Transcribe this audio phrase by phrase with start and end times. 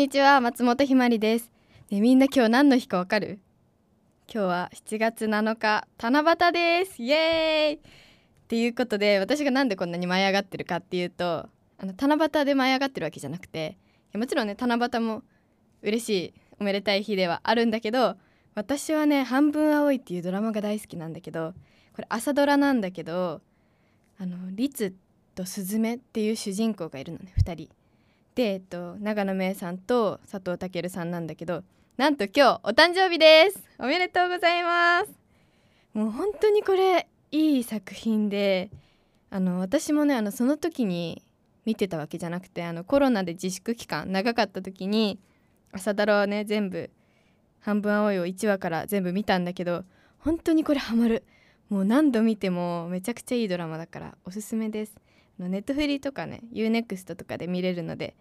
[0.00, 1.52] にちは松本ひまりです。
[1.90, 3.38] ねみんな今日何の日かわかる？
[4.32, 7.02] 今日は7月7日七夕です。
[7.02, 7.74] イエーイ！
[7.74, 7.78] っ
[8.48, 13.76] ていうことで私がなんでこんなに舞い上がってるかっていうとあの七夕で舞い上がってるわけじゃなくて
[14.14, 15.22] もちろんね七夕も
[15.82, 18.16] 嬉しいおめでたい日ではあるんだけど
[18.54, 21.52] 私はね「半分青い」っていうドラマが大好きなんだけど
[21.94, 23.42] これ朝ドラなんだけど
[24.18, 24.94] あの律
[25.34, 27.68] とスズメっていう主人公がいるのね2人。
[28.40, 31.62] で、えっと、長野芽郁さんと佐藤健さんなんだけど
[31.98, 33.62] なんと今日お誕生日です。
[33.78, 35.10] おめでとうございます。
[35.92, 38.70] もう本当にこれいい作品で
[39.28, 41.22] あの私もねあのその時に
[41.66, 45.18] 見てたわけじゃなくてあのコロナで自粛期間長かった時に
[45.72, 46.88] 朝ドラをね全部
[47.60, 49.84] 半分青いを1話から全部見たんだけど
[50.20, 51.24] 本当にこれハマる。
[51.68, 54.94] もう何度見てもめちゃくちゃいいドラマだからおすすめです。
[55.38, 58.14] ネットフリとかね UNEXT とかで見れるので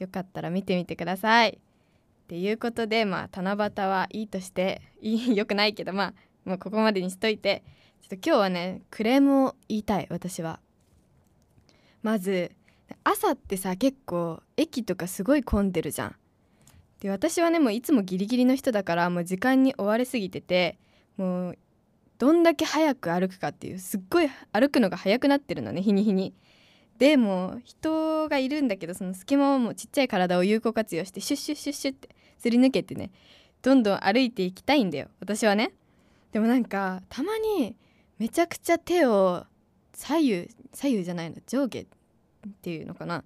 [0.00, 1.50] よかったら見てみてください。
[1.50, 7.62] っていうことでまあ七夕はいいとしていい よくないけどまあもうここまでにしといて
[8.02, 10.58] ちょっと今日はねクレームを言いたい私は。
[12.02, 12.52] まず
[13.04, 16.16] 朝ってさ結構駅とかすごい混んでるじゃん。
[17.00, 20.78] で私はねもういつもギリギリの人だからもう時間に追われすぎてて
[21.16, 21.58] もう
[22.18, 26.34] どんだけ早く歩くかっていうすっごい歩くのが早くなってるのね日に日に。
[27.00, 33.10] でも人がいるんだけどその隙間をもうちっちゃい体を有効活用してシュッシュッシュッシュッってすり抜けてね
[33.62, 35.08] どんどん歩いていきたいんだよ。
[35.18, 35.72] 私はね。
[36.32, 37.74] でもなんかたまに
[38.18, 39.44] めちゃくちゃ手を
[39.94, 41.36] 左右左右じゃないの。
[41.46, 41.86] 上下っ
[42.60, 43.24] ていうのかな。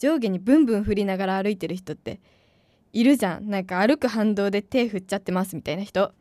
[0.00, 2.20] 上下にブンブン振りながら歩いてる人って
[2.92, 3.48] いるじゃん。
[3.48, 6.12] なんか歩く反動で手振っちゃってますみたいな人。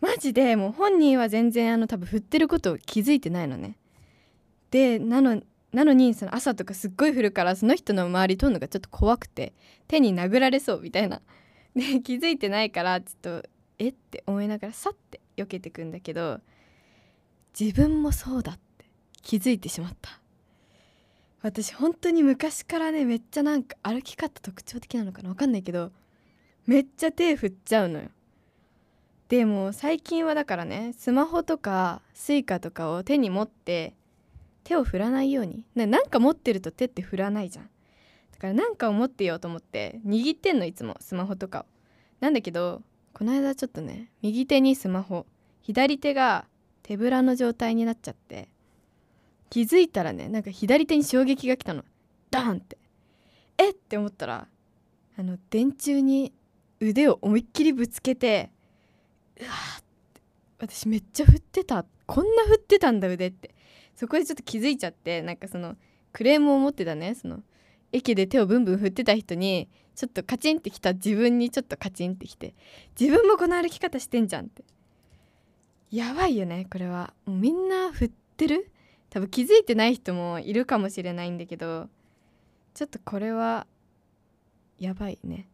[0.00, 3.78] マジでもう本人は全然あの多分振ってることを気づいてないのね。
[4.70, 5.42] でなの
[5.74, 9.52] なのにその朝とかすっごい降るからその人の周り通るのがちょっと怖くて
[9.88, 11.20] 手に殴られそうみたいな。
[11.74, 13.48] で気づいてないからちょっと
[13.80, 16.40] えって思いながらさって避けてくんだけど
[17.58, 18.84] 自分もそうだって
[19.22, 20.20] 気づいてしまった。
[21.42, 25.92] 私本当に昔からねめっちゃなんか歩き方特徴的なのかな分かんないけど
[26.66, 28.08] めっちゃ手振っちゃうのよ。
[29.28, 33.94] でも最近はだからねスマホとか Suica とかを手に持って
[34.64, 35.64] 手を振らないように。
[35.74, 37.70] なんか持ってると手って振らないじゃん。
[38.32, 41.66] だからなんかを持ってようと思って握ってんのいつもスマホとかを。
[42.20, 42.82] なんだけど
[43.12, 45.26] この間ちょっとね右手にスマホ
[45.62, 46.46] 左手が
[46.82, 48.48] 手ぶらの状態になっちゃって
[49.50, 51.84] 気づいたらねなんか左手に衝撃が来たの。
[52.30, 52.76] ダーンって。
[53.58, 54.48] えって思ったら
[55.16, 56.32] あの電柱に
[56.80, 58.50] 腕を思いっきりぶつけて
[59.40, 60.20] うわーって。
[60.58, 61.84] 私めっちゃ振ってた。
[62.06, 63.53] こんな振ってたんだ腕って。
[63.96, 65.76] そこでちょっと気づいちゃってなんかその
[66.12, 67.14] クレームを持ってたね。
[67.14, 67.42] その
[67.92, 72.54] 駅で手をブンブン振ってた人にちょっとカチンってきた自分にちょっとカチンってきて
[72.98, 74.64] 自分もこの歩き方してんじゃんって。
[75.90, 77.14] やばいよねこれは。
[77.24, 78.70] もうみんな振ってる？
[79.10, 81.88] 多分気づいてない人もいるかもしれないんだけど
[82.74, 83.68] ちょっとこれは
[84.80, 85.46] やばいね。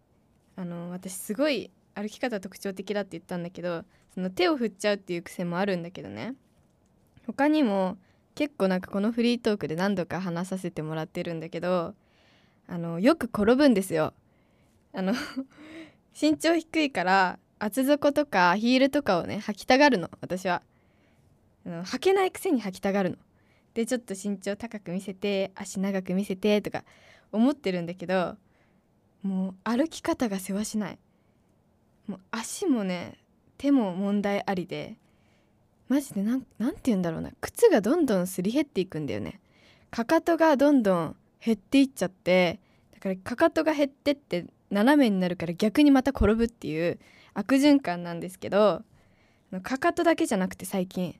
[0.57, 3.85] あの私すごい歩き方特徴的だって言ったんだけど
[4.15, 6.35] その手を振っちゃうっていう癖もあるんだけどね。
[7.27, 7.99] 他にも
[8.41, 11.95] 結構なんかこのフリートークで何度か話させてもらってるんだけど
[12.67, 14.15] あのよく転ぶんですよ。
[14.95, 15.13] あの
[16.19, 20.63] 身長低いから厚底とかヒールとかをね履きたがるの私は。
[21.67, 23.17] あの履けないくせに履きたがるの。
[23.75, 26.85] でちょっと身長高く見せて足長く見せてとか
[27.33, 28.39] 思ってるんだけど
[29.21, 30.99] もう歩き方がせわしない。
[32.07, 33.19] もう足もね
[33.59, 34.97] 手も問題ありで
[35.91, 37.33] マジでなんなんて言うんだろうな。
[37.41, 39.41] 靴がどんどんすり減っていくんだよね。
[39.91, 42.61] かかとがどんどん減っていっちゃって
[42.93, 47.01] だからかかとが減ってって斜めになるから逆にまた転ぶっていう
[47.35, 48.83] 悪循環なんですけど
[49.65, 51.19] かかとだけじゃなくて最近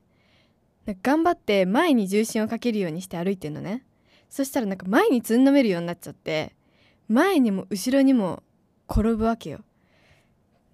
[1.03, 3.83] 頑張って前に重心をかけるようにして歩いてんのね。
[4.29, 6.55] そしたらなんか前につんのめるようになっちゃって
[7.09, 8.41] 前にも後ろにも
[8.89, 9.59] 転ぶわけよ。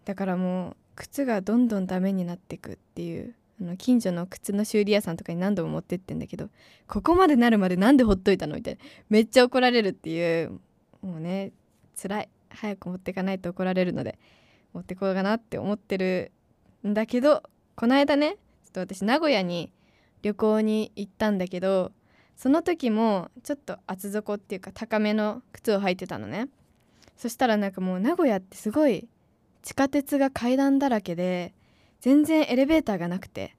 [0.05, 6.49] だからもう靴がどんどんダメになってくっていうあの近所の靴の修理屋さんとかに何度も持ってってんだけど
[6.87, 10.59] ここまでなるまでなんでほっといたのみたいなめっちゃ怒られるっていう
[11.01, 11.51] もうね
[11.99, 12.29] 辛い。
[12.49, 14.17] 早く持っていかないと怒られるので
[14.73, 16.31] 持ってこうかなって思ってる
[16.87, 17.43] んだけど
[17.75, 19.71] この間ねちょっと私名古屋に
[20.21, 21.91] 旅行に行ったんだけど
[22.35, 26.49] その時もちょっと厚底っていうか高めの靴を履いてたのね。
[27.15, 29.07] そしたらなんかもう名古屋ってすごい
[29.63, 31.55] 地下鉄が階段だらけで
[32.01, 33.55] 全然エレベーターがなくて。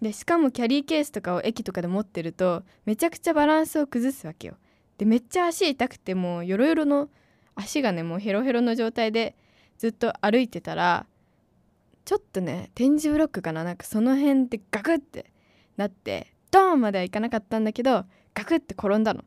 [0.00, 4.56] でしかもキャリーケースとかを駅とかで持ってるとめちゃくちゃバランスを崩すわけよ。
[4.96, 7.10] でめっちゃ足痛くてもうヨロヨロの
[7.54, 9.36] 足がねもうヘロヘロの状態で
[9.76, 11.06] ずっと歩いてたら
[12.04, 15.30] ちょっとね点字ブロックかななんかその辺でガクって
[15.76, 19.20] なってドーンまではいかなかったんだけどガクって転んだの。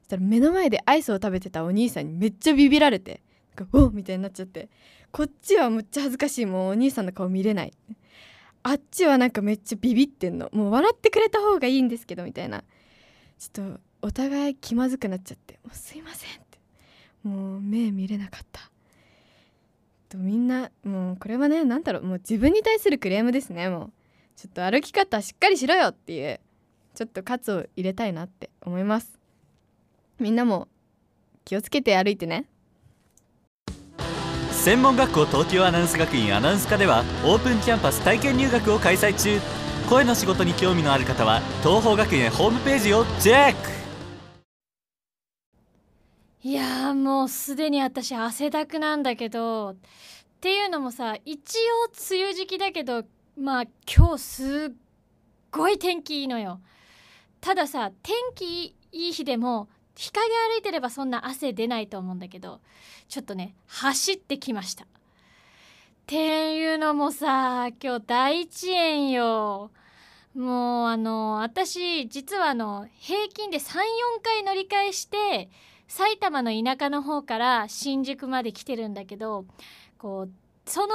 [0.00, 3.22] そしたら目の前でアイスを食べてたお兄さんにめっちゃビビられて。
[3.56, 4.68] なんかおみたいになっちゃって。
[5.10, 6.46] こっちはむっちゃ恥ずかしい。
[6.46, 7.72] もうお兄さんの顔見れない。
[8.62, 10.50] あっちはなんかめっちゃビビってんの。
[10.52, 12.64] もう笑ってくれた方がいいんですけどみたいな。
[13.38, 16.58] ちょっとお互い気まずくなっちゃって「もうすいません」って。
[17.22, 18.70] もう目見れなかった。
[20.08, 22.02] とみんなもうこれはね何だろう。
[22.04, 23.68] もう自分に対するクレームですね。
[23.68, 23.92] もう
[24.36, 26.40] ちょっと歩き方しっかりしろよっていう。
[26.94, 29.18] ちょっと喝を入れたいなって思います。
[30.18, 30.66] みんなも
[31.44, 32.46] 気をつけて歩いてね。
[34.66, 39.38] 専門学校東京アナウンス学院アナウンス科ではオープンキャンパス体験入学を開催中。
[39.88, 43.70] 声の仕事に興味のある方は東邦学園ホームページをチェック。
[46.42, 49.76] いやもうすでに私汗だくなんだけどっ
[50.40, 53.04] ていうのもさ一応梅雨時期だけど
[53.38, 53.64] まあ
[53.96, 54.74] 今日すっ
[55.52, 56.58] ごい天気いいのよ。
[57.40, 62.60] たださ天気いい日でも日陰歩いてればそんな汗出ないと思うんだけど
[63.08, 64.84] ちょっとね走ってきました。
[64.84, 64.88] っ
[66.06, 69.72] ていうのもさ今日第一園よ。
[70.34, 73.72] もうあの私実はあの平均で34
[74.22, 75.48] 回乗り換えして
[75.88, 79.46] 埼玉の田舎の方から新宿まで来てるんだけど
[79.98, 80.94] こうその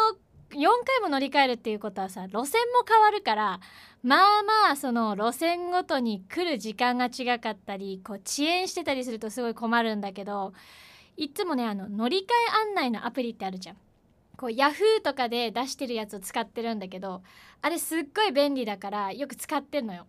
[0.53, 3.59] 4回も乗り換えるっていうことはさ路線も変わるから
[4.03, 10.53] まあまあその路線ごとに来る時間が違かったりこう遅延してたりするとすごい困るんだけど
[11.17, 13.77] いつもねあの乗り換え案内のアプリってあるじゃん。
[14.37, 17.21] こうヤフーとかで出してるやつを使ってるんだけど
[17.61, 20.07] あれすっごい便利だからよく使ってんのよ。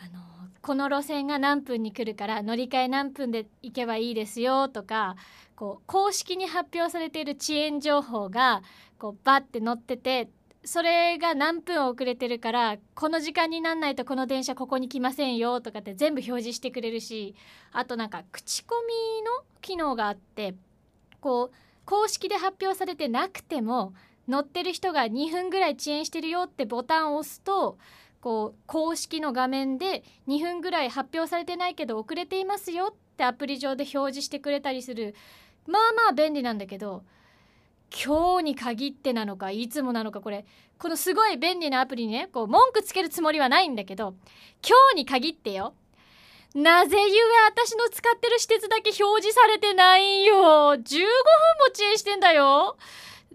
[0.00, 0.20] あの
[0.60, 5.16] この路線が何分に来るから乗り換え何分で行けばいいですよとか
[5.56, 8.62] こう公式に発表されている遅延情報が
[8.98, 10.30] こうバッて載ってて
[10.64, 17.34] それが何分遅れてるからこの時間になんないとこの電車ここに来ませんよとかって全部表示してくれるし
[17.72, 20.54] あとなんか口コミの機能があって
[21.20, 23.92] こう公式で発表されてなくても
[24.26, 27.76] 乗ってる人が2分ぐらい遅延してるよってボタンを押すと
[28.24, 35.14] こう公式の画面で2分ぐらい発表されてないけど遅れていますよってアプリ上で表示してくれたりする。
[35.66, 37.04] まあまあ便利なんだけど
[37.90, 40.46] 今日に限ってなのかいつもなのかこれ
[40.78, 44.14] このすごい便利なアプリにねこう文句つけるつもりはないんだけど
[44.66, 45.74] 今日に限ってよ。
[46.54, 50.34] なぜゆえ私の使ってる施設だけ表示されてないよ。
[50.34, 50.80] 15分も
[51.74, 52.78] 遅延してんだよ。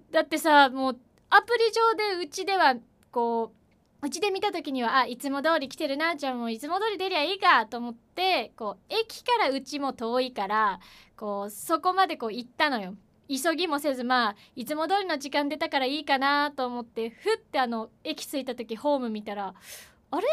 [0.10, 1.00] だってさもう
[1.30, 2.74] アプリ上でうちでは
[3.12, 3.59] こう
[4.02, 10.80] うちで見た時にはあいつも通り来てるなじゃあもういつも通り出りゃいいかと思ってこう駅からうちも遠いから
[11.18, 12.96] こうそこまでこう行ったのよ。
[13.28, 19.54] 急ぎもせずまあいつも通りの時間出たからいいかなと思ってふってあの駅着いた時ホーム見たら
[20.12, 20.28] あれ？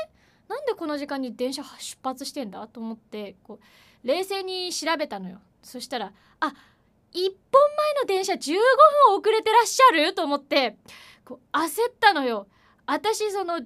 [0.49, 5.41] なんでこの時間に電車出発してんだと思ってこう冷静に調べたのよ。
[5.63, 6.55] そしたらあ1本
[7.13, 8.55] 前の電車15
[9.11, 10.15] 分遅れてらっしゃる？
[10.15, 10.77] と思って
[11.25, 12.47] こう焦ったのよ。
[12.87, 13.65] 私その15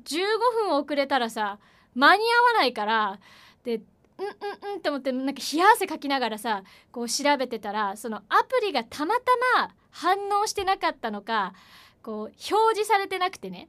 [0.68, 1.58] 分遅れたらさ
[1.94, 3.18] 間に合わないから
[3.64, 3.82] でうん
[4.24, 4.28] う
[4.68, 6.62] んうんって思ってなんか冷や汗かきながらさ
[6.92, 9.22] こう調べてたらそのアプリがたまた
[9.58, 11.54] ま反応してなかったのか
[12.02, 12.34] こう表
[12.74, 13.68] 示されてなくてね。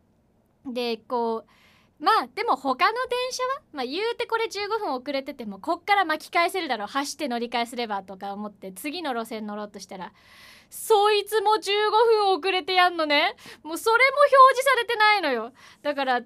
[0.65, 1.60] でこう
[2.01, 6.87] まあでも他の電車は、まあ、言うてこれ15分遅れててもこっから巻き返せるだろう。
[6.87, 10.11] 走って乗り換えすればとか思って次の路線乗ろうとしたら
[10.69, 13.35] そいつも15分遅れてやんのね。
[13.61, 15.53] もうそれも表示されてないのよ。
[15.83, 16.21] だからあ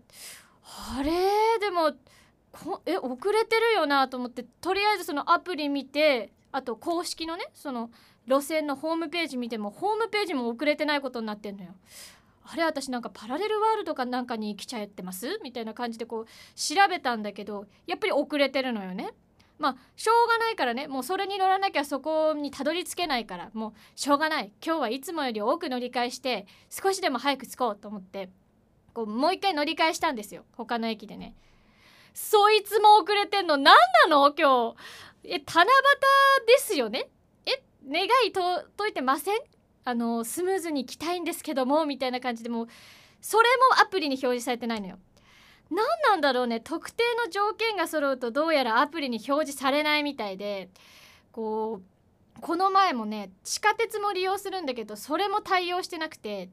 [1.03, 1.59] れ？
[1.59, 1.91] でも
[2.51, 7.89] こえ遅れてるよなと思ってとりあえずそのアプリ見てあと公式のねその
[8.27, 11.75] 路線のホームページ見てもホームページも遅れてないことになってんのよ。
[12.47, 15.39] あれ私なんかパラレルワールドかなんかに来ちゃってます？
[15.43, 16.25] みたいな感じでこう
[16.55, 19.13] 調べたんだけどやっぱり遅れてるのよね。
[19.57, 20.87] まあしょうがないからね。
[20.87, 23.49] もうそれに乗らなきゃそこにたどり着けないから。
[23.53, 24.51] もうしょうがない。
[24.65, 28.29] 今日はいつもより多く乗り換えして少しでも早く着こうと思って。
[28.93, 30.45] こうもう一回乗り換えしたんですよ。
[30.55, 31.35] 他の駅でね。
[32.13, 33.57] そいつも遅れてんの？
[33.57, 33.75] 何
[34.07, 34.33] なの？
[34.37, 34.75] 今日。
[35.23, 35.67] え七夕
[36.47, 37.09] ですよね？
[37.45, 38.41] え願いと
[38.77, 39.39] 解いてません？
[39.85, 42.67] あのスムーズに来たいんですけどもみたいな感じでもう
[43.21, 44.97] それもアプリに表示されてないのよ。
[45.71, 50.69] 何なんだろうね特定の条件が揃うとどうやらアプリに表示されないみたいで
[51.31, 51.81] こ
[52.37, 56.49] うこの前もね地下鉄も利用するんだけどそれも対応してなくて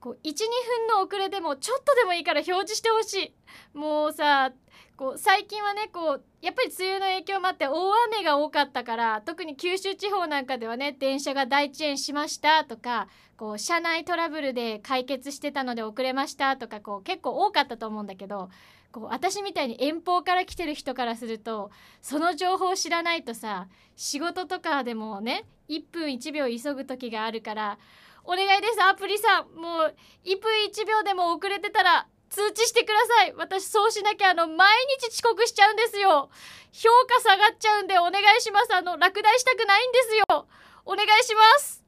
[0.00, 3.32] 12分の遅れでもちょっとでもいいから表示してほし
[3.74, 4.52] いもうさ
[4.98, 7.72] こう最近はねこうやっぱり梅雨の影響もあって大
[8.12, 18.50] 雨が多かったから特に九州地方なんかではね電車が大遅延しましたとかこう車内トラブルで解決してたので遅れましたとかこう結構多かったと思うんだけど
[18.90, 21.70] こう私みたいに遠方から来てる人からすると
[22.02, 27.78] その情報を知らないとさ仕事とかでもね1分1秒急ぐ時があるから
[28.24, 29.58] お願いですアプリさん。
[29.58, 29.94] もう
[30.26, 32.06] 1分1秒でも遅れてたら
[32.38, 33.34] 通知してください。
[33.36, 36.30] 私そうしなきゃあの毎日遅刻しちゃうんですよ。
[36.70, 38.72] 評価下がっちゃうんでお願いします。
[38.72, 40.46] あの落第したくないんですよ。
[40.84, 41.82] お願いします。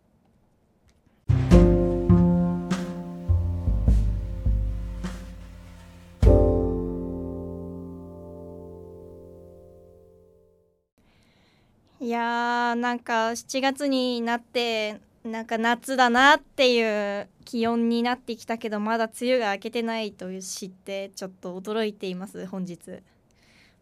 [12.00, 23.03] いやーなんか7月になってなんか夏だなっていう気温になってきたけどまだ梅雨が明けてないと知ってちょっと驚いています本日。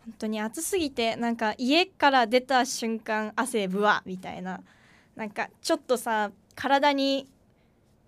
[0.04, 4.62] 本当に暑すぎてなんか家から出た瞬間汗ぶわみたいな。
[5.14, 7.28] なんかちょっとさ体に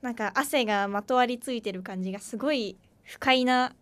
[0.03, 3.75] なんか汗がまとわりついてる感じがすごい不快な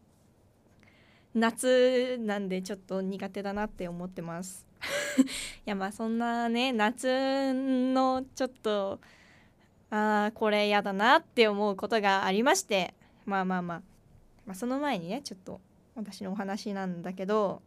[1.34, 4.66] 夏なんでちょっと苦手だなって思ってます。
[5.20, 5.22] い
[5.64, 9.00] やまあそんなね夏のちょっと
[9.90, 13.82] あーこれやだなって思うことがありましてまあまあまあ、
[14.46, 15.60] まあ、その前にねちょっと
[15.94, 17.62] 私のお話なんだけど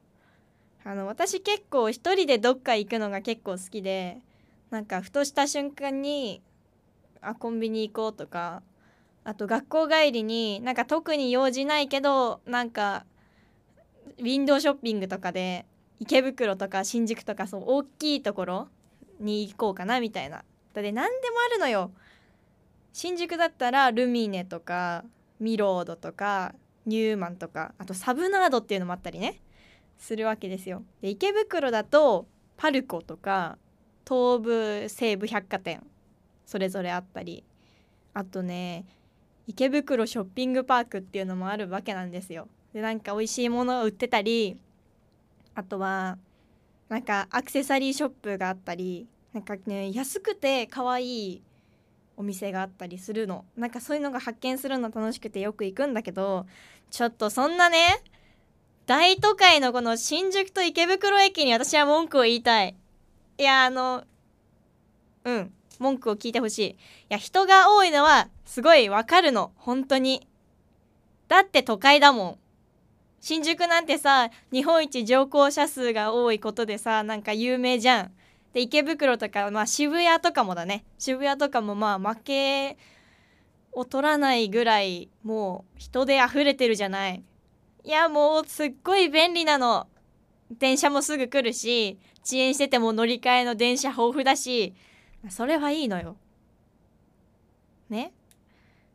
[0.84, 4.20] あの私結構一人でどっか行くのが結構好きで
[4.70, 6.42] なんかふとした瞬間に
[7.22, 8.64] あコンビニ行こうとか
[9.24, 13.06] あと学校帰りになんか特に用事ないけどなんか
[14.20, 15.66] ウィンドウショッピングとかで
[16.00, 18.68] 池袋とか新宿とかそう大きいところ
[19.20, 20.44] に行こうかなみたいな。
[20.74, 21.92] だって何でもあるのよ。
[22.94, 25.04] 新宿だったらルミネとか
[25.40, 26.54] ミロードとか
[26.86, 29.40] ニューマンとかあとサブナードっていうのもあったりね
[29.98, 30.84] するわけですよ。
[31.02, 33.58] で池袋だとパルコとか
[34.08, 35.86] 東武西武百貨店
[36.46, 37.44] それぞれあったり
[38.14, 38.86] あとね
[39.48, 42.48] 池袋ショッピングパークっていうのもあるわけなんですよ。
[42.74, 44.58] でなんか美味しいものを売ってたり
[45.56, 46.18] あとは
[46.90, 51.42] なんかアクセサリーショップがあったりなんかね安くて可愛い
[52.22, 53.46] お店があったりするの。
[53.58, 56.46] なんかそういうのが発見するの楽しくてよく行くんだけど
[56.92, 58.04] ちょっとそんなね
[58.86, 62.76] 大都会のこの新宿と池袋駅に私は文句を言いたい。
[63.40, 64.04] いやあの
[65.26, 66.70] うん文句を聞いてほしい。
[66.70, 66.76] い
[67.10, 69.52] や人が多いのはすごいわかるの。
[69.56, 70.28] 本当に。
[71.28, 72.38] だって都会だもん。
[73.20, 78.12] 新宿なんてさ日本一乗降者数が多いことでさなんか有名じゃん。
[78.54, 80.84] で池袋とか、まあ、渋谷とかもだね。
[80.98, 82.78] 渋谷とかもまあ負け
[83.72, 87.24] を取らないぐらいもう人で溢れてるじゃない。
[87.84, 89.88] いやもうすっごい便利なの。
[90.60, 94.74] 電車もすぐ来るし遅延してても乗り換えの電車豊富だし
[95.30, 96.18] それはいいのよ。
[97.90, 98.12] ね。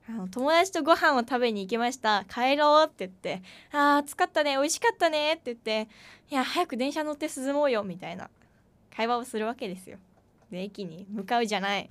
[0.08, 2.26] あの友達とご飯を食べに行きました。
[2.28, 5.88] 帰ろうって言って「あー暑かったね美味しかったね」って言って
[6.30, 8.28] 「いや早く電車乗って進もうよ」みたいな。
[8.96, 9.98] 会話をするわけですよ。
[10.50, 11.90] で駅に向かうじゃない。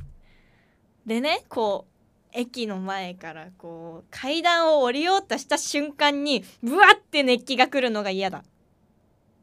[1.06, 1.96] でねこう
[2.32, 8.44] 駅の前からこう階段を降りようとした瞬間にブワッて熱気が来るのが嫌だ。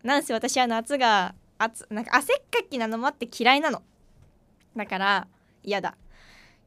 [0.03, 3.83] なんせ私は夏が暑なんか汗っかきなのもあって嫌いなの。
[4.77, 5.29] だから
[5.63, 5.97] 嫌だ。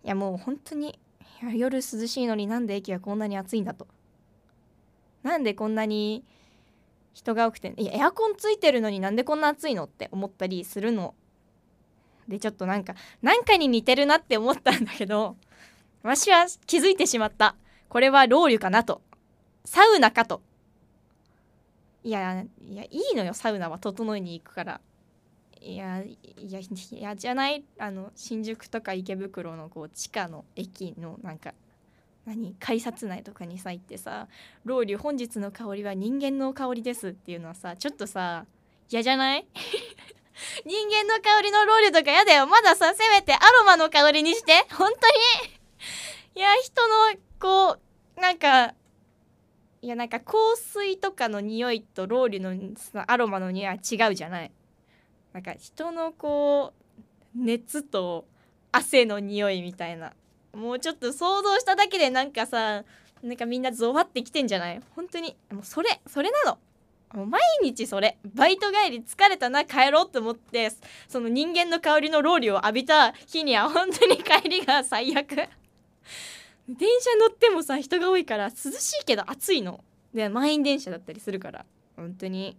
[0.03, 0.97] いやもう本当に
[1.53, 3.87] 夜涼しいのになんで駅はこんなに暑いんだと。
[5.23, 6.23] なんでこんなに
[7.15, 11.15] 人が多くていやエアコンついてるのになんでこんな暑いのって思ったりするの。
[12.27, 15.37] でちょっとなんか何かに似てるなって思ったんだけど
[16.03, 17.55] 私は気づいてしまった。
[17.87, 19.01] これはロウリュかなと。
[19.63, 20.41] サウナかと。
[22.03, 23.33] いやいやいいのよ。
[23.33, 24.81] サウナは整いに行くから。
[25.61, 26.17] いやい
[26.51, 26.67] やい
[27.01, 31.53] やじゃないあの新宿とか池袋のこう地下の駅のなんか
[32.25, 34.27] 何改札内とかにさ行ってさ
[34.65, 38.45] 「ロウリュ本日の香りは人間の香りです」っていうのはさちょっとさ
[38.89, 39.45] 嫌じゃない？
[40.65, 42.45] 人間の香りのロウリュとか嫌だよ。
[42.45, 44.51] まださせめてアロマの香りにして。
[44.73, 45.07] 本当
[45.47, 45.55] に？
[46.35, 47.79] いや人のこ
[48.17, 48.73] うなんか
[49.81, 54.51] いやなんか香水とかの匂いとロウリュのさアロマの匂いは違うじゃない？
[55.31, 56.73] なんか人のこ
[57.35, 58.25] う熱と
[58.71, 60.13] 汗の匂いみたいな。
[60.55, 62.83] もうちょっと想像しただけでなんかさ
[63.21, 64.81] なんかみんなゾワってきてんじゃない？
[64.95, 65.35] 本当に。
[65.51, 66.57] もうそれそれなの。
[67.13, 68.17] もう毎日それ。
[68.33, 70.71] バイト帰り疲れたな帰ろうと思って
[71.07, 75.27] その人間の香りのロウリを浴びた日には本当に帰りが最悪。
[75.35, 75.47] 電
[76.99, 79.83] 車乗ってもさ人が多いから涼しいけど暑いの。
[80.13, 81.65] で満員電車だったりするから。
[81.95, 82.57] 本当に。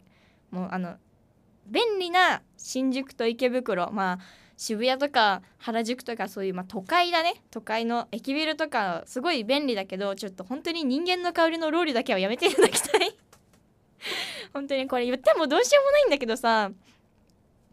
[0.50, 0.96] もうあの
[1.66, 3.90] 便利な新宿と池袋。
[3.92, 4.18] まあ
[4.56, 7.34] 渋谷とか原宿とかそういう、まあ、都会だね。
[7.50, 13.14] 都会の駅ビルとかすごい便利だけどちょっと本当に人間の香りのロールだけはやめていただきたい。
[14.54, 16.70] 本当にこれ言ってもどうしようもないんだけどさ。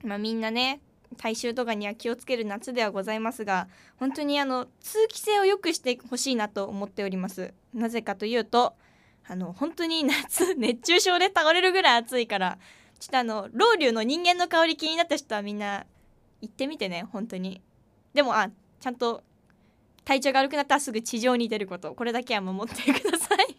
[0.03, 0.81] まあみんなね
[1.17, 7.53] 体臭とかには気をつける夏ではございますが本当にあの通気性を良くしてほしいなと思っております。
[7.73, 8.75] なぜかというと
[9.25, 12.57] あの本当に夏熱中症で倒れるぐらい暑いから
[12.99, 15.85] ちょっとあのロウリュの人間の香り気になった人はみんな
[16.43, 17.61] 行ってみてね本当に。
[18.13, 18.49] でもあ
[18.81, 19.23] ちゃんと
[20.03, 21.95] 体調が悪くなったらすぐ地上に出ること。
[21.95, 23.55] これだけは守ってください。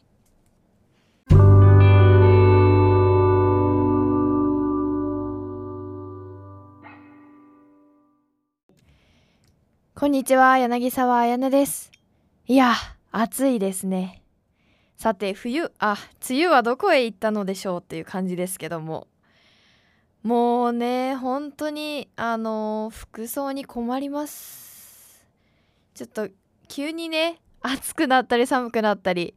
[9.95, 11.91] こんにちは柳沢彩音です。
[12.47, 12.75] いや
[13.11, 14.23] 暑いですね。
[14.99, 15.97] さて冬あ
[16.29, 19.07] 梅雨はどこへ行ったのでしょうっていう感じですけども。
[20.25, 25.23] もうね本当にあの服装に困ります。
[25.95, 26.29] ちょっと
[26.67, 29.35] 急にね暑くなったり寒くなったり。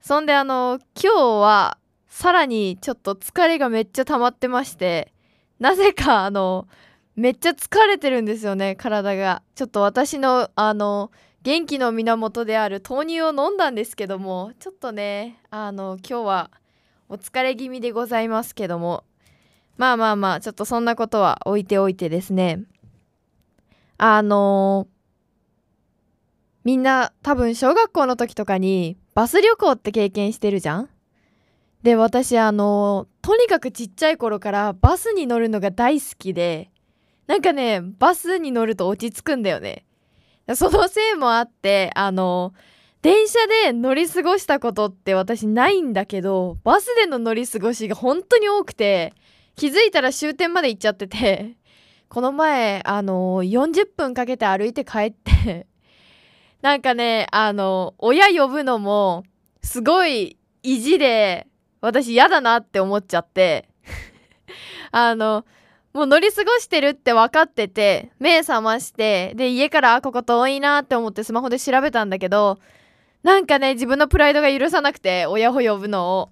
[0.00, 1.78] そんであの今日は
[2.08, 5.12] さらにちょっと疲れがめっちゃ溜まってまして
[5.60, 6.66] なぜかあの
[7.14, 9.42] めっちゃ疲れてるんですよね体が。
[9.54, 16.50] ちょっと私のあの元気の源である豆乳を飲んだんですけどもちょっとねあの今日は
[17.08, 19.04] お疲れ気味でございますけども
[19.76, 22.62] まあまあまあちょっとそんなことは置いておいてですね。
[23.98, 24.88] あの
[26.64, 30.88] みんな多分小学校の時とかにバス旅行って経験してるじゃん？
[31.82, 36.70] で私あのとにかくちっちゃい頃からバスに乗るのが大好きで
[37.26, 39.84] なんかねバスに乗ると落ち着くんだよね。
[40.54, 42.52] そのせいもあってあの
[43.00, 49.12] 電車で乗り過ごしたことって私ないんだけどバスでの乗り過ごしが本当に多くて
[49.56, 51.56] 気づいたら終点まで行っちゃってて
[52.08, 55.66] この前あの40分かけて歩いて帰って
[56.60, 59.24] なんかねあの親呼ぶのも
[59.62, 61.46] すごい意地で
[61.80, 63.68] 私嫌だなって思っちゃって
[64.92, 65.44] あの
[65.92, 72.58] もう乗り過ごしてるって分かってて目覚ましてで家からここ遠いなって思ってスマホで調べたんだけど
[73.22, 76.28] なんかね自分のプライドが許さなくて親を呼ぶのを。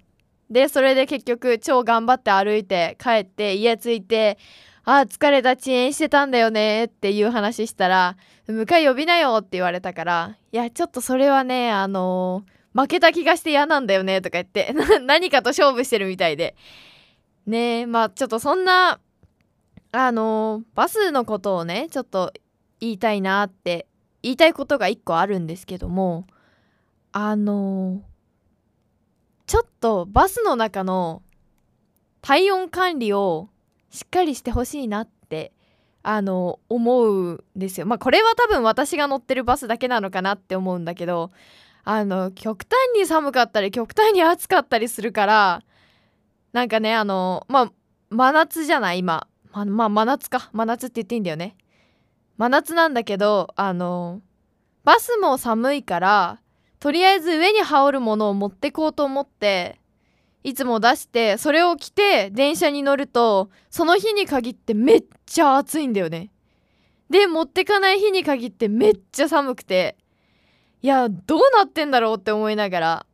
[0.51, 4.37] でそれで結局超頑張って歩いて帰って家着いて
[4.83, 16.55] あ疲れた遅延してたんだよねっていう話したら迎え呼びなよって言われたからいやちょっとそれはねあのー、負けた気がして嫌なんだよねとか言って 何かと勝負してるみたいで。
[17.47, 18.99] ねえまあちょっとそんな
[19.91, 22.31] あのバスのことをねちょっと
[22.79, 23.87] 言いたいなって
[24.21, 26.27] 言いたいことが一個あるんですけども
[27.11, 28.01] あの
[29.51, 31.23] ちょっとバスの中の
[32.21, 33.49] 体温管理を
[33.89, 35.51] しっかりしてほしいなって
[36.03, 37.85] あの思うんですよ。
[37.85, 41.31] まあこれは多分私が乗ってるバスだけなのかなって思うんだけど
[41.83, 45.63] あの極端に寒かったり極端に暑かったりするから
[46.53, 47.71] なんかねあのまあ
[48.09, 49.27] 真夏じゃない今。
[49.51, 50.49] ままあ真夏か。
[50.53, 51.57] 真夏って言っていいんだよね。
[52.37, 54.21] 真夏なんだけどあの
[54.85, 56.39] バスも寒いから
[56.81, 59.79] とりあえず上に羽織るものを持ってこうと思って
[60.43, 66.31] いつも出してそれを着て電車に乗るとその日に限ってめっちゃ暑いんだよね。
[67.11, 69.95] で持ってかない日に限ってめっちゃ寒くて
[70.81, 73.05] いやどうなってんだろうって思いながら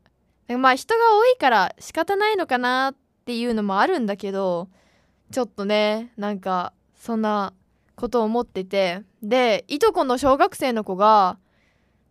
[0.58, 4.69] まあ人が多いから仕方ないのかなっていうのもあるんだけど
[5.32, 7.51] ちょっとねなんかそんな
[7.95, 11.38] ことを思っててでいとこの小学生の子が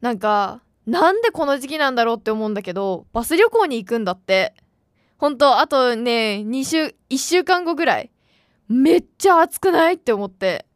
[0.03, 4.55] なんかなんでこの時期なんだろうって思うんだけどバス旅行に行くんだって。
[5.19, 8.11] ほんとあとね2週1週間後ぐらい
[8.69, 10.67] めっちゃ暑くないって思って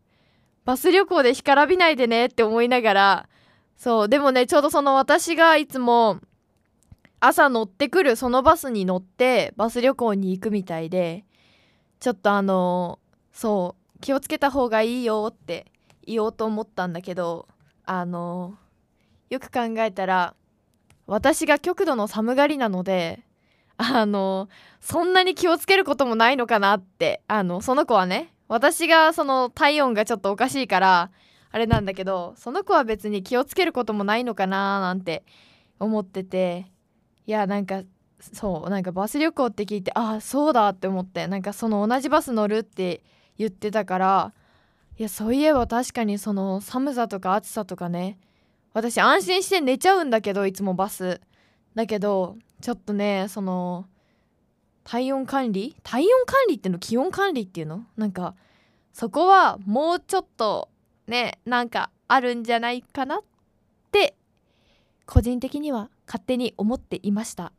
[0.64, 3.28] バス旅行で干からびないでねって思いながら
[3.76, 6.20] そうでもねちょうどその私がいつも
[7.18, 11.24] 朝乗ってくるそのバスに乗ってバス旅行に行くみたいで
[11.98, 12.98] ちょっとあの
[13.32, 15.66] そう気をつけた方がいいよって
[16.06, 17.46] 言おうと思ったんだけど
[17.84, 18.56] あの
[19.30, 20.34] よく考えたら
[21.06, 23.20] 私が極度の寒がりなので
[23.78, 24.48] あの
[24.80, 31.10] そんなに気をつけることもないのかなってあのその子はね私がその体温がちょっとおかしいから
[31.52, 35.24] あれなんだけどその子は別に気をつけることもないのかななんて
[35.78, 36.66] 思ってて
[37.26, 37.82] いやなんか
[38.20, 43.02] そうなんかバス旅行って聞いてああそうだって思ってなんかその同じバス乗るって
[43.38, 44.32] 言ってたから
[44.98, 48.18] いやそういえば確かにその寒さとか暑さとかね
[48.72, 51.20] 私安心して寝ちゃうんだけどいつもバス。
[51.74, 53.86] だけどちょっとねその
[54.84, 55.76] 体温管理？
[55.82, 56.78] 体温管理っての？
[56.78, 57.84] 気温管理っていうの？
[57.96, 58.34] なんか
[58.92, 60.68] そこはもうちょっと
[61.06, 63.18] ねなんかあるんじゃないかなっ
[63.92, 64.16] て
[65.06, 67.52] 個人的には勝手に思っていました。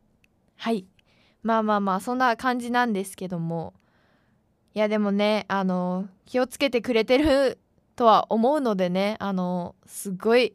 [0.56, 0.86] はい。
[1.42, 3.74] まあまあまあそんな感じなんですけども。
[4.74, 7.58] いやでもねあの気をつけてくれてる
[7.94, 10.54] とは思うのでねあのすごい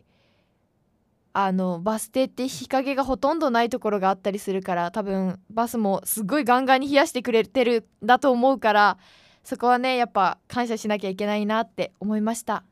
[1.39, 8.97] あのバス停って日陰がほとんどないところがあったりするから多分バスもすごいガンガンに冷やしてくれてるんだと思うから
[9.43, 12.63] そこはねやっぱ感謝しなきゃいけないなって思いました。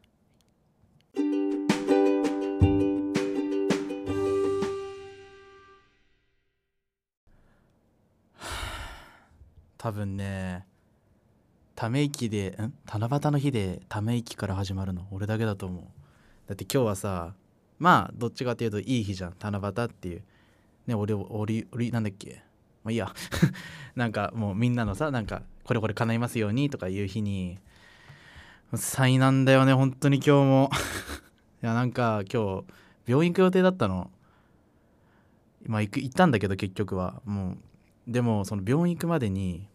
[9.77, 10.65] 多分ね
[11.75, 12.73] ため息でん？
[12.91, 15.83] 七夕の日でため息から始まるの俺だけだと思う。
[16.49, 17.35] だって今日はさ
[17.79, 19.33] まあどっちかっていうといい日じゃん。
[19.39, 20.23] 七夕っていう。
[20.87, 22.43] ね俺俺俺なんだっけ。
[22.83, 23.13] まあいいや。
[23.95, 27.57] なんかもうみんなのさなんかこれこれ叶いますようにとかいう日に
[28.73, 30.71] 災難だよね本当に今日も。
[31.63, 32.63] いやなんか今日
[33.07, 34.11] 病院行く予定だったの。
[35.65, 37.21] まあ行く行ったんだけど結局は。
[37.25, 37.57] もう
[38.07, 39.67] でもその病院行くまでに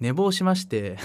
[0.00, 0.96] 寝坊しまして。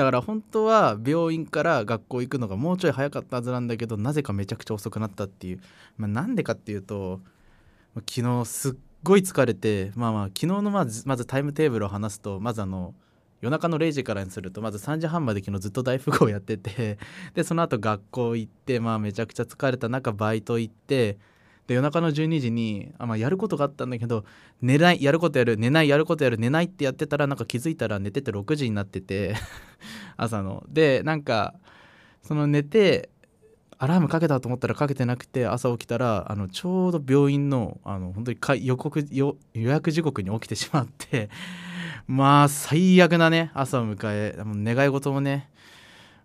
[0.00, 5.60] だから本当は病院から学校行くのがもうちょい早かったはずなんだけどなぜかめちゃくちゃ遅くなったっていう、
[5.98, 7.20] まあ、なんでかっていうと
[8.08, 12.94] 昨日すっごい疲れてまあまあ昨日のまずまずタイムテーブルを話すとまずあの
[13.42, 16.96] 夜中の0時からにするとまず3時半まで昨日ずっと大富豪やってて
[17.34, 21.18] でその後学校行ってまあめちゃくちゃ疲れた中バイト行って
[21.70, 24.24] で夜中の12時にあ、まあ、やることがあったんだけど
[24.60, 29.36] 寝ないやることやる寝ないやることやる寝ないってやってたらなんか気づいたら寝てて6時になってて
[30.18, 30.64] 朝の。
[30.68, 31.54] でなんか
[32.22, 33.08] その寝て
[33.78, 41.30] アラームかけたと思ったらかけてなくて朝起きたらあのちょうど病院のあの本当にか予告予約時刻に起きてしまって
[42.08, 44.42] まあ最悪なね朝を迎え。
[44.42, 45.48] もう願い事もね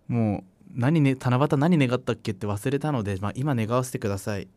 [0.08, 4.48] もう何ね七夕何願ったっけって忘れたので、まあ、今願わせてください。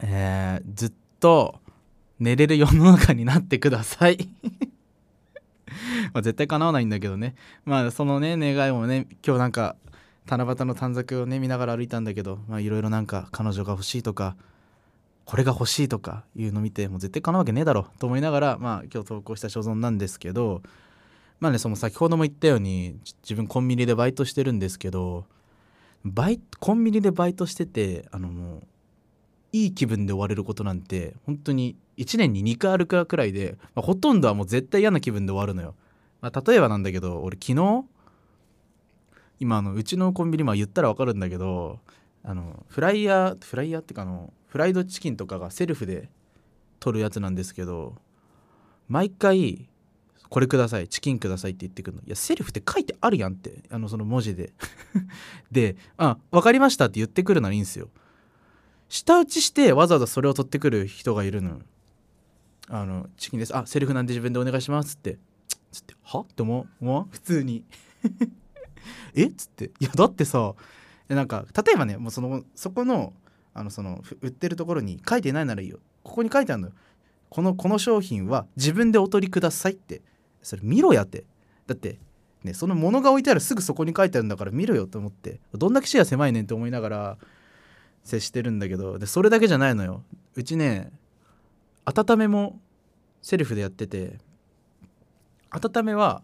[0.00, 1.60] えー、ずっと
[2.20, 4.28] 寝れる世の中になってください。
[6.12, 7.34] ま絶対叶わないんだけどね。
[7.64, 9.76] まあそのね願いもね今日なんか
[10.26, 14.36] 七夕の短冊をね見ながら歩いたんだけどいろいろなんか彼女が欲しいとか
[15.24, 20.62] これが欲しいとかいうの見てもう絶対叶うわけねえだろと思いながらまあ今日投稿した所存なんですけど
[21.40, 25.24] まあねその先ほども言ったように自分コンビニでバイトしてるんですけど
[26.04, 28.62] バイコンビニでバイトしててあのもう
[29.52, 35.74] いい気分で終われることなんて本当に1年に2回あるかくらいで、まあ、ほとんどはもう絶対嫌な気分で終わるのよ。
[36.20, 37.84] まあ、例えばなんだけど俺昨日
[39.40, 41.78] 今あのうちのコンビニまあ言ったら分かるんだけど
[42.24, 46.08] あのフライヤーフライヤーっていうかあのフライドチキンとかがセルフで
[46.80, 47.94] 取るやつなんですけど
[48.88, 49.68] 毎回
[50.28, 52.02] これくださいチキンくださいって言ってくるの。
[52.02, 54.52] いやセルフって書いてあるやんってあのその文字で。
[55.50, 57.88] で「あ分かりました」って言ってくるならいいんですよ。
[58.88, 61.60] 舌打ちしてわざわざそれを取ってくる人がいるの
[62.68, 63.56] あのチキンです。
[63.56, 65.18] あセルフなんで自分でお願いしますって。
[65.72, 66.20] つっては？
[66.20, 67.64] って思う思う普通に。
[69.14, 69.26] え？
[69.26, 69.70] っつって。
[69.80, 70.54] いやだってさ
[71.08, 73.14] なんか例えばねもうそのそこの
[73.54, 75.78] あのその売ってるところに書いてないならいいよ。
[76.02, 76.74] ここに書いてあるのよ。
[77.30, 80.02] このこの商品は自分でお取りくださいって。
[80.42, 81.24] それ見ろやって。
[81.66, 81.98] だって
[82.44, 85.40] ねその物が置いてあるすぐそこに書いてあるんだから見ろよと思って。
[85.54, 87.18] どんだけ視野狭いねんって思いながら
[88.08, 90.02] 接してるんだけどでそれだけじゃないのよ。
[90.34, 90.90] うちね
[91.84, 92.60] 温めも
[93.22, 94.18] セルフでやってて
[95.50, 96.22] 温めは、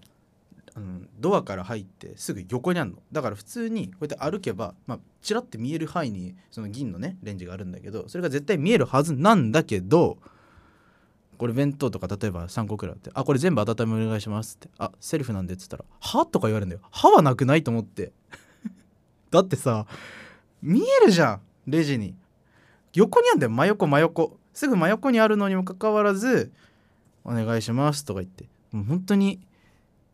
[0.76, 2.96] うん、ドアから入ってすぐ横にあるの。
[3.12, 10.18] だから普通にこうやって歩けば、まあ、チラッて見える範囲にその銀のねレンジがあるんだけどそれが絶対見えるはずなんだけど
[11.36, 18.12] これ弁当とか例えば3個くらいあって「あこれ全部温めお願いします」って「あセルフなんで」っつったら「は?」とか言われるんだよ「は」はなくないと思って。
[19.30, 19.86] だってさ
[20.62, 21.40] 見えるじゃん。
[21.66, 22.14] レジに。
[22.94, 23.50] 横にあんだよ。
[23.50, 24.38] 真横真横。
[24.52, 26.52] すぐ真横にあるのにもかかわらず
[27.24, 28.44] 「お願いします」とか言って。
[28.72, 29.40] もう本当に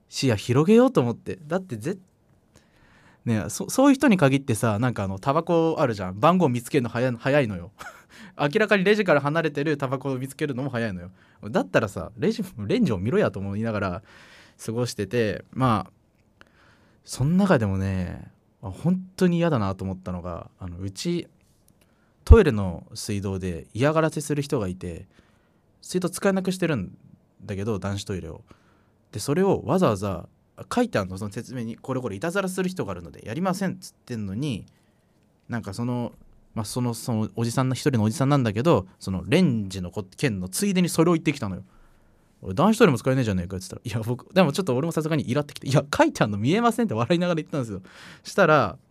[0.08, 1.38] 視野広げようと思って。
[1.46, 1.98] だってぜ
[3.24, 6.18] ねそそういう人に限ってさなんかあのタバコあるじゃん。
[6.18, 7.72] 番号見つけるの早早いのよ。
[8.38, 11.10] 明らかにレジから離れてるタバコを見つけるのも早いのよ。
[11.50, 14.02] だったらさレジレンジを見ろやと思いながら
[14.64, 15.44] 過ごしてて。
[15.52, 15.92] まあ
[17.04, 21.28] その中でもね本当に嫌だなと思ったのがあのうち
[22.30, 25.08] トイレの水道で嫌がらせする人がいて
[25.82, 26.96] 水道使えなくしてるん
[27.44, 28.42] だけど男子トイレを。
[29.10, 30.28] でそれをわざわざ
[30.72, 34.64] 書いてあるのその説明にこれこれいたずらする人があるのでやりませんっつってんのに
[35.48, 36.12] なんかその
[36.54, 41.64] まあそのそのおじさんの一人のおじさんなんだけどそのレンジの件のついでにそれを言ってきたのよ
[42.42, 47.82] 俺男子トイレも使えねえじゃねえかって言ったら「いや僕でもちょっと俺もさすがにイラってきて「いや書いてあるの見えません」って笑いながら言ったんですよ。
[48.22, 48.78] したら「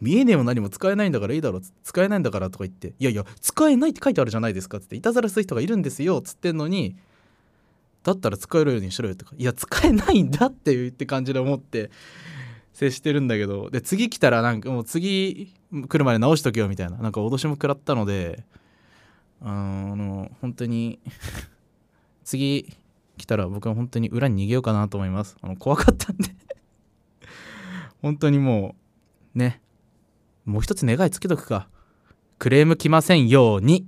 [0.00, 6.96] 見えねえも何も使えないんだからいいだろ使えないんだから」とか言って「いやいや使えないって書いてあるじゃないですか」っつっていたずらする人がいるんですよっつってんのに
[8.02, 11.90] だったら使えるようにしろよとかいや使えないんだっていうって感じで思って
[12.72, 18.44] 接してるんだけどで次来たらなんかもう次来るまで直しとけよみたいななんか脅しも食らったので
[19.40, 20.98] あの本当に
[22.24, 22.76] 次
[23.16, 25.36] 来たら僕は本当に裏に逃げようかなと思います。
[25.40, 26.34] あの怖かったんで。
[28.02, 28.76] 本当にも
[29.34, 29.60] うね。
[30.46, 31.68] もう一つ願いつけとくか。
[32.38, 33.86] クレーム来ませんように。